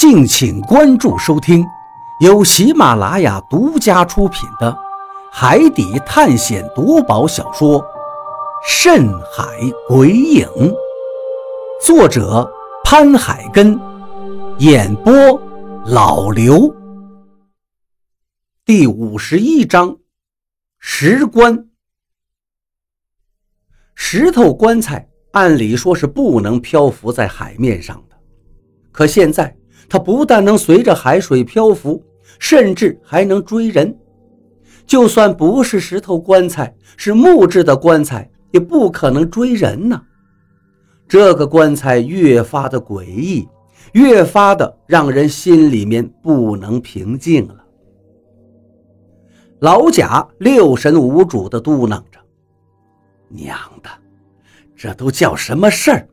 [0.00, 1.62] 敬请关注收听，
[2.20, 4.72] 由喜马拉雅独家出品的
[5.30, 7.78] 《海底探险夺宝小说》
[8.66, 9.44] 《深海
[9.86, 10.46] 鬼影》，
[11.84, 12.50] 作者
[12.82, 13.78] 潘海根，
[14.60, 15.12] 演播
[15.84, 16.74] 老刘。
[18.64, 19.98] 第五十一章：
[20.78, 21.68] 石棺。
[23.94, 28.16] 石头棺材按理说是不能漂浮在海面上的，
[28.92, 29.54] 可现在。
[29.90, 32.00] 它不但能随着海水漂浮，
[32.38, 33.98] 甚至还能追人。
[34.86, 40.00] 就算不是石头棺材，是木质的棺材，也不可能追人呢。
[41.08, 43.48] 这个棺材越发的诡异，
[43.92, 47.56] 越发的让人心里面不能平静了。
[49.58, 52.20] 老贾六神无主的嘟囔着
[53.28, 53.90] ：“娘的，
[54.76, 56.08] 这都叫什么事儿？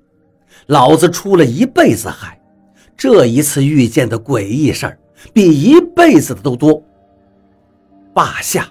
[0.66, 2.35] 老子出了一辈子海。”
[2.97, 4.99] 这一次遇见的诡异事儿
[5.31, 6.81] 比一辈子的都多。
[8.11, 8.67] 霸下、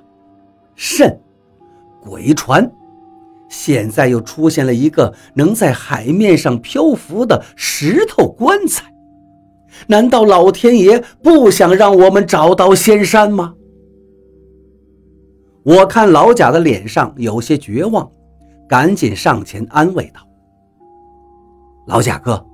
[0.75, 1.21] 肾、
[2.03, 2.69] 鬼船，
[3.49, 8.93] 现在又出现了一个能在海面上漂浮的石头棺材。
[9.87, 13.55] 难道老天爷不想让我们找到仙山吗？
[15.63, 18.11] 我看老贾的脸上有些绝望，
[18.69, 20.21] 赶紧上前安慰道
[21.87, 22.45] ：“老贾哥，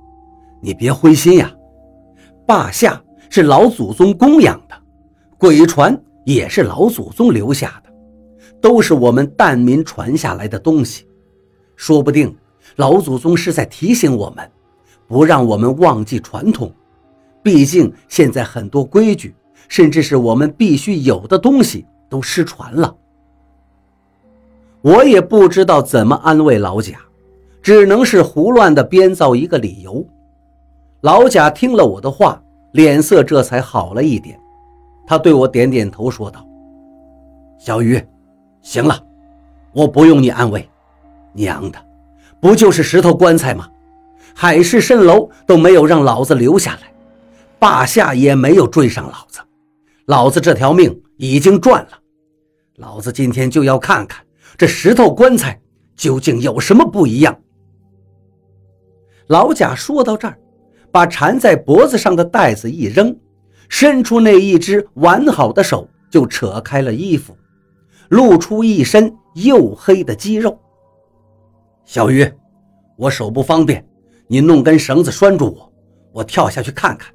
[0.61, 1.51] 你别灰心呀。”
[2.45, 4.75] 霸下是老祖宗供养的，
[5.37, 7.91] 鬼船也是老祖宗留下的，
[8.61, 11.07] 都是我们蛋民传下来的东西。
[11.75, 12.35] 说不定
[12.75, 14.49] 老祖宗是在提醒我们，
[15.07, 16.73] 不让我们忘记传统。
[17.41, 19.35] 毕竟现在很多规矩，
[19.67, 22.95] 甚至是我们必须有的东西都失传了。
[24.81, 26.97] 我也不知道怎么安慰老贾，
[27.61, 30.05] 只能是胡乱的编造一个理由。
[31.03, 34.39] 老贾听了我的话，脸色这才好了一点。
[35.05, 36.47] 他对我点点头，说道
[37.59, 38.01] ：“小鱼，
[38.61, 39.05] 行了，
[39.73, 40.65] 我不用你安慰。
[41.33, 41.85] 娘的，
[42.39, 43.69] 不就是石头棺材吗？
[44.33, 46.93] 海市蜃楼都没有让老子留下来，
[47.59, 49.41] 霸下也没有追上老子，
[50.05, 51.99] 老子这条命已经赚了。
[52.77, 54.25] 老子今天就要看看
[54.55, 55.59] 这石头棺材
[55.97, 57.37] 究竟有什么不一样。”
[59.27, 60.39] 老贾说到这儿。
[60.93, 63.17] 把缠在脖子上的带子一扔，
[63.67, 67.35] 伸出那一只完好的手就扯开了衣服，
[68.09, 70.55] 露出一身黝黑的肌肉。
[71.83, 72.31] 小鱼，
[72.95, 73.83] 我手不方便，
[74.27, 75.73] 你弄根绳子拴住我，
[76.11, 77.11] 我跳下去看看，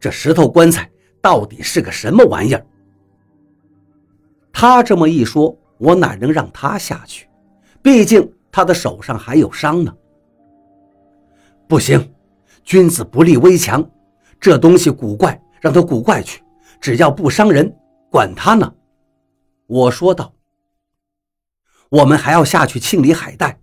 [0.00, 2.66] 这石头棺材到底是个什么玩意儿。
[4.50, 7.28] 他这么一说，我哪能让他下去？
[7.82, 9.94] 毕竟他的手上还有伤呢。
[11.68, 12.02] 不行。
[12.64, 13.84] 君子不立危墙，
[14.40, 16.42] 这东西古怪，让它古怪去，
[16.80, 17.72] 只要不伤人，
[18.10, 18.72] 管他呢。
[19.66, 20.32] 我说道。
[21.88, 23.58] 我们还要下去清理海带，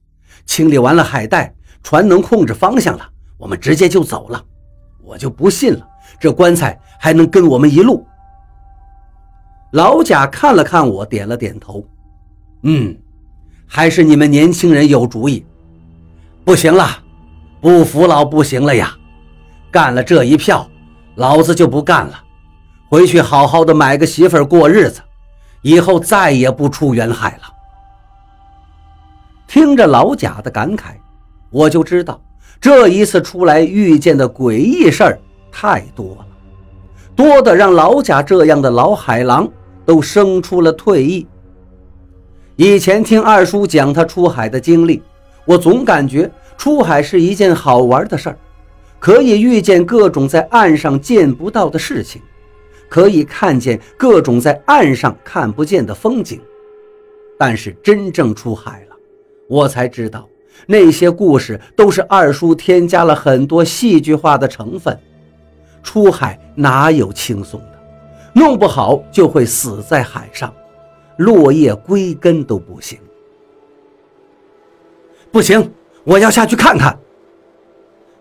[0.45, 4.43] 清理完了海带，船能控制方向了，我们直接就走了。
[5.01, 5.87] 我就不信了，
[6.19, 8.05] 这棺材还能跟我们一路。
[9.71, 11.87] 老贾看了看我，点了点头。
[12.63, 12.97] 嗯，
[13.65, 15.45] 还是你们年轻人有主意。
[16.43, 17.03] 不行了。
[17.67, 18.95] 不服老不行了呀！
[19.69, 20.65] 干了这一票，
[21.15, 22.13] 老子就不干了，
[22.89, 25.01] 回去好好的买个媳妇过日子，
[25.63, 27.53] 以后再也不出远海了。
[29.49, 30.93] 听着老贾的感慨，
[31.49, 32.21] 我就知道
[32.61, 35.19] 这一次出来遇见的诡异事儿
[35.51, 36.25] 太多了，
[37.17, 39.45] 多的让老贾这样的老海狼
[39.85, 41.27] 都生出了退意。
[42.55, 45.03] 以前听二叔讲他出海的经历，
[45.43, 46.31] 我总感觉。
[46.57, 48.37] 出海是一件好玩的事儿，
[48.99, 52.21] 可以遇见各种在岸上见不到的事情，
[52.89, 56.41] 可以看见各种在岸上看不见的风景。
[57.37, 58.95] 但是真正出海了，
[59.47, 60.27] 我才知道
[60.65, 64.97] 那些故事都是二叔添加了很多戏剧化的成分。
[65.83, 67.77] 出海哪有轻松的？
[68.33, 70.53] 弄不好就会死在海上，
[71.17, 72.99] 落叶归根都不行。
[75.31, 75.71] 不行。
[76.07, 76.97] 我要下去看看。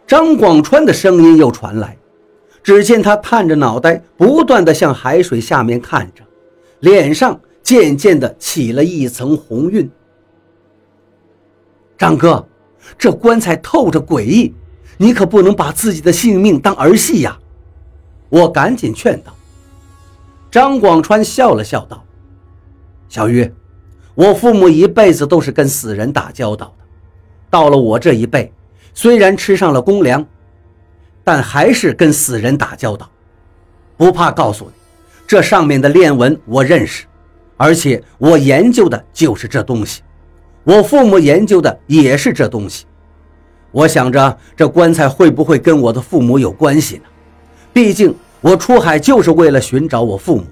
[0.08, 1.96] 张广川的声音又传来，
[2.60, 6.24] 只见他探着脑袋，不断的向海水下面看着，
[6.80, 9.88] 脸上渐渐的起了一层红晕。
[11.96, 12.44] 张哥，
[12.98, 14.52] 这棺材透着诡异，
[14.96, 17.38] 你可不能把自己的性命当儿戏呀！
[18.28, 19.32] 我赶紧劝道。
[20.50, 22.04] 张广川笑了笑道
[23.08, 23.48] ：“小玉，
[24.16, 26.85] 我父母一辈子都是跟死人打交道的。”
[27.50, 28.52] 到了我这一辈，
[28.94, 30.24] 虽然吃上了公粮，
[31.22, 33.08] 但还是跟死人打交道。
[33.96, 34.72] 不怕告诉你，
[35.26, 37.04] 这上面的链纹我认识，
[37.56, 40.02] 而且我研究的就是这东西。
[40.64, 42.84] 我父母研究的也是这东西。
[43.72, 47.02] 我想着这棺材会不会跟我的父母有关系呢？
[47.72, 50.44] 毕竟我出海就是为了寻找我父母，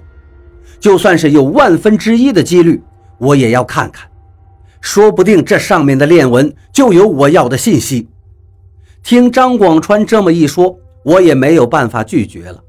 [0.79, 2.81] 就算是有万分之一的几率，
[3.17, 4.07] 我也要看看。
[4.85, 8.07] 说不定这上面的链纹就有我要的信息。
[9.01, 12.63] 听张广川这么一说，我也没有办法拒绝了。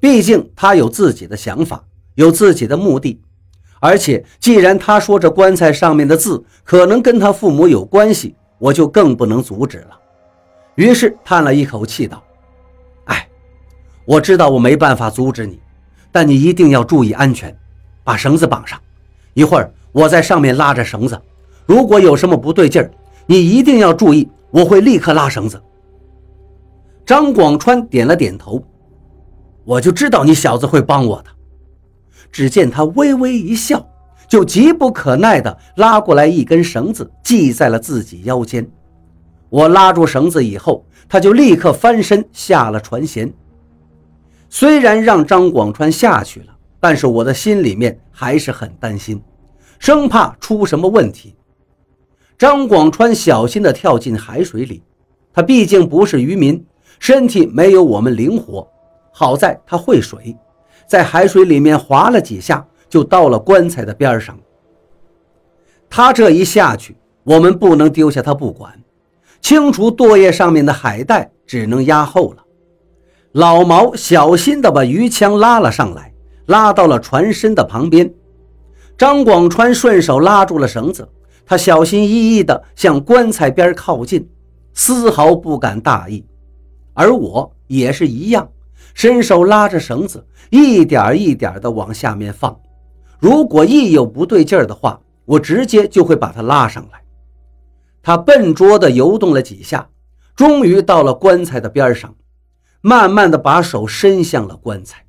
[0.00, 1.84] 毕竟他有自己的想法，
[2.16, 3.20] 有自己的目的，
[3.78, 9.96] 而且既然他说这棺材上面的字可能跟他父母有关系，我就更不能阻止了。
[10.74, 12.20] 于是叹了一口气道
[13.06, 13.28] ：“哎，
[14.04, 15.60] 我知道我没办法阻止你，
[16.10, 17.56] 但你一定要注意安全，
[18.02, 18.76] 把绳子绑上。
[19.34, 21.16] 一会儿我在上面拉着绳子。”
[21.66, 22.90] 如果有什么不对劲儿，
[23.26, 25.60] 你一定要注意，我会立刻拉绳子。
[27.06, 28.62] 张广川点了点头，
[29.64, 31.30] 我就知道你小子会帮我的。
[32.30, 33.86] 只见他微微一笑，
[34.26, 38.66] 就急不可耐地拉过来一根绳子，系在了自己腰间。
[39.50, 43.30] 我拉住绳子以后，他就立刻翻身下了船舷。
[44.48, 49.22] 虽然让张广川下去了，但是我的心里面还是很担心，
[49.78, 51.34] 生怕出什么问题。
[52.42, 54.82] 张广川小心地跳进海水里，
[55.32, 56.66] 他毕竟不是渔民，
[56.98, 58.68] 身体没有我们灵活。
[59.12, 60.36] 好在他会水，
[60.84, 64.36] 在海水里面划了几下，就到了棺材的边上。
[65.88, 68.76] 他这一下去，我们不能丢下他不管，
[69.40, 72.42] 清除舵叶上面的海带，只能压后了。
[73.34, 76.12] 老毛小心地把鱼枪拉了上来，
[76.46, 78.12] 拉到了船身的旁边。
[78.98, 81.08] 张广川顺手拉住了绳子。
[81.44, 84.28] 他小心翼翼地向棺材边靠近，
[84.72, 86.24] 丝毫不敢大意，
[86.94, 88.50] 而我也是一样，
[88.94, 92.58] 伸手拉着绳子，一点一点地往下面放。
[93.18, 97.00] 如果一有不对劲儿的话，我直接就会把他拉上来。
[98.02, 99.88] 他笨拙地游动了几下，
[100.34, 102.14] 终于到了棺材的边上，
[102.80, 105.04] 慢慢地把手伸向了棺材，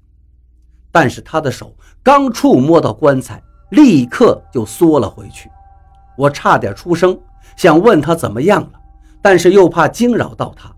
[0.91, 3.41] 但是他的手刚触摸到棺材，
[3.71, 5.49] 立刻就缩了回去。
[6.15, 7.17] 我差点出声，
[7.55, 8.69] 想问他怎么样了，
[9.21, 10.71] 但是又怕惊扰到他，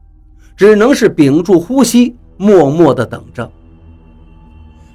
[0.55, 3.49] 只能是屏住呼吸，默默地等着。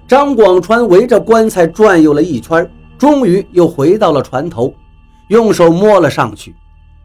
[0.08, 4.74] 张广川围着棺材转悠了一圈，终于又回到了船头，
[5.28, 6.54] 用手摸了上去。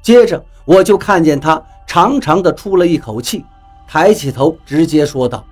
[0.01, 3.45] 接着我就看见他长长的出了一口气，
[3.87, 5.45] 抬起头直接说道：“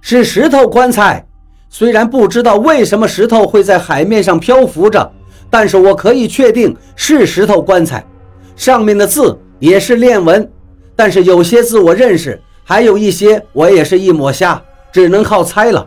[0.00, 1.24] 是石头棺材，
[1.68, 5.12] 虽然不知道为什么石头会在海面上漂浮着。”
[5.50, 8.06] 但是我可以确定是石头棺材，
[8.54, 10.48] 上面的字也是链纹，
[10.94, 14.62] 但是有些字我认识，还有一些我也是一抹瞎，
[14.92, 15.86] 只能靠猜了。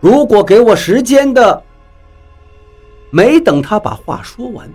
[0.00, 1.62] 如果给我时间的……
[3.10, 4.68] 没等他把话说完，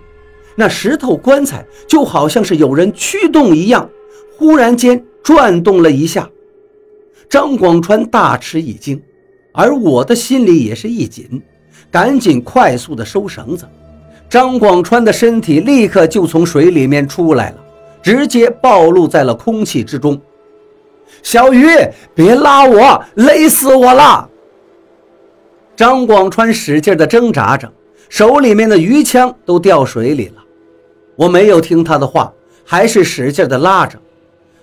[0.56, 3.88] 那石头棺材就好像是有人驱动一样，
[4.36, 6.28] 忽然间转动了一下。
[7.28, 9.00] 张广川大吃一惊，
[9.52, 11.42] 而我的心里也是一紧，
[11.90, 13.66] 赶紧快速的收绳子。
[14.28, 17.56] 张广川的身体立刻就从水里面出来了，
[18.02, 20.20] 直接暴露在了空气之中。
[21.22, 21.68] 小鱼，
[22.14, 24.28] 别拉我，勒死我了！
[25.76, 27.70] 张广川使劲地挣扎着，
[28.08, 30.42] 手里面的鱼枪都掉水里了。
[31.14, 32.32] 我没有听他的话，
[32.64, 33.98] 还是使劲地拉着，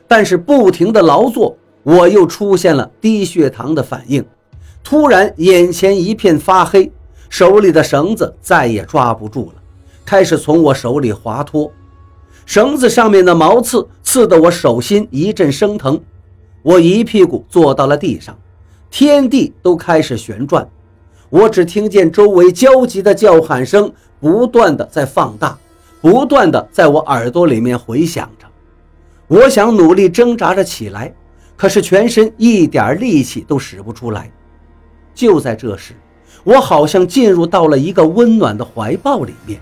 [0.07, 4.23] 但是不停地劳作，我又出现了低血糖的反应，
[4.83, 6.91] 突然眼前一片发黑。
[7.33, 9.61] 手里的绳子再也抓不住了，
[10.05, 11.71] 开始从我手里滑脱。
[12.45, 15.99] 绳子上面的毛刺刺得我手心一阵生疼，
[16.61, 18.37] 我一屁股坐到了地上，
[18.91, 20.69] 天地都开始旋转。
[21.31, 25.57] 我只听见周围焦急的叫喊声不断的在放大，
[26.01, 28.45] 不断的在我耳朵里面回响着。
[29.25, 31.11] 我想努力挣扎着起来，
[31.57, 34.31] 可是全身一点力气都使不出来。
[35.15, 35.95] 就在这时。
[36.43, 39.59] 我好像进入到了一个温暖的怀抱里面，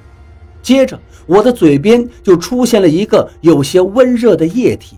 [0.61, 4.97] 接着我的嘴边就出现了一个有些温热的液体，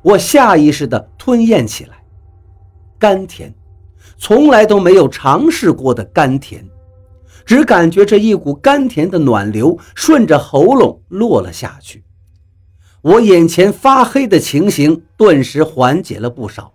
[0.00, 2.02] 我下意识地吞咽起来，
[2.98, 3.52] 甘甜，
[4.16, 6.64] 从来都没有尝试过的甘甜，
[7.44, 12.02] 只感觉这一股甘甜的暖流顺着喉咙落了下去，
[13.02, 16.72] 我眼前发黑的情形顿时缓解了不少，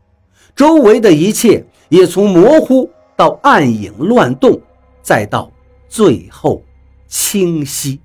[0.56, 2.90] 周围的一切也从模糊。
[3.18, 4.62] 到暗影乱动，
[5.02, 5.52] 再到
[5.90, 6.64] 最后
[7.08, 8.00] 清晰。